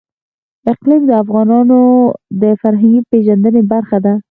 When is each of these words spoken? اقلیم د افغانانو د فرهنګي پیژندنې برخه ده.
اقلیم 0.71 1.01
د 1.07 1.11
افغانانو 1.23 1.79
د 2.41 2.43
فرهنګي 2.61 3.01
پیژندنې 3.11 3.61
برخه 3.71 3.97
ده. 4.05 4.13